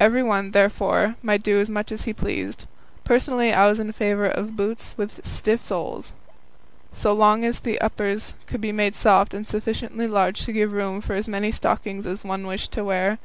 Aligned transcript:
Everyone, 0.00 0.52
therefore, 0.52 1.16
might 1.22 1.42
do 1.42 1.60
as 1.60 2.04
he 2.04 2.14
pleased. 2.14 2.64
Personally 3.04 3.52
I 3.52 3.66
was 3.66 3.78
in 3.78 3.92
favour 3.92 4.24
of 4.24 4.56
boots 4.56 4.94
with 4.96 5.26
stiff 5.26 5.62
soles, 5.62 6.14
so 6.94 7.12
long 7.12 7.44
as 7.44 7.60
the 7.60 7.78
uppers 7.82 8.32
could 8.46 8.62
be 8.62 8.72
made 8.72 8.94
soft 8.94 9.34
and 9.34 9.46
sufficiently 9.46 10.06
large 10.08 10.46
to 10.46 10.54
give 10.54 10.72
room 10.72 11.02
for 11.02 11.12
as 11.12 11.28
many 11.28 11.50
stockings 11.52 12.06
as 12.06 12.24
one 12.24 12.46
wished 12.46 12.72
to 12.72 12.82
wear. 12.84 13.18